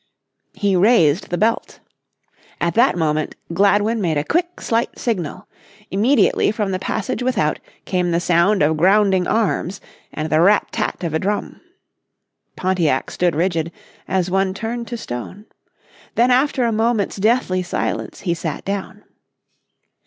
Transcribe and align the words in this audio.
He 0.55 0.75
raised 0.75 1.29
the 1.29 1.37
belt. 1.37 1.79
At 2.59 2.73
that 2.73 2.97
moment 2.97 3.35
Gladwin 3.53 4.01
made 4.01 4.17
a 4.17 4.23
quick, 4.23 4.59
slight 4.59 4.97
signal. 4.97 5.47
Immediately 5.91 6.49
from 6.53 6.71
the 6.71 6.79
passage 6.79 7.21
with 7.21 7.37
out 7.37 7.59
came 7.85 8.09
the 8.09 8.19
sound 8.19 8.63
of 8.63 8.77
grounding 8.77 9.27
arms, 9.27 9.79
and 10.11 10.31
the 10.31 10.41
rat 10.41 10.67
tat 10.71 11.03
of 11.03 11.13
a 11.13 11.19
drum. 11.19 11.61
Pontiac 12.55 13.11
stood 13.11 13.35
rigid, 13.35 13.71
as 14.07 14.31
one 14.31 14.55
turned 14.55 14.87
to 14.87 14.97
stone. 14.97 15.45
Then 16.15 16.31
after 16.31 16.63
a 16.65 16.71
moment's 16.71 17.17
deathly 17.17 17.61
silence 17.61 18.21
he 18.21 18.33
sat 18.33 18.65
down. 18.65 19.03